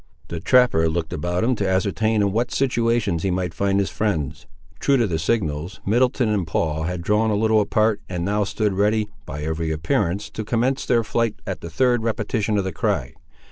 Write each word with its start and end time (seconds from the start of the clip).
The 0.29 0.39
trapper 0.39 0.89
looked 0.89 1.13
about 1.13 1.43
him 1.43 1.53
to 1.57 1.69
ascertain 1.69 2.23
in 2.23 2.31
what 2.31 2.49
situations 2.51 3.21
he 3.21 3.29
might 3.29 3.53
find 3.53 3.79
his 3.79 3.91
friends. 3.91 4.47
True 4.79 4.97
to 4.97 5.05
the 5.05 5.19
signals, 5.19 5.79
Middleton 5.85 6.27
and 6.27 6.47
Paul 6.47 6.85
had 6.85 7.03
drawn 7.03 7.29
a 7.29 7.35
little 7.35 7.61
apart, 7.61 8.01
and 8.09 8.25
now 8.25 8.43
stood 8.43 8.73
ready, 8.73 9.09
by 9.27 9.43
every 9.43 9.69
appearance, 9.71 10.31
to 10.31 10.43
commence 10.43 10.87
their 10.87 11.03
flight 11.03 11.35
at 11.45 11.61
the 11.61 11.69
third 11.69 12.01
repetition 12.01 12.57
of 12.57 12.63
the 12.63 12.73
cry. 12.73 13.13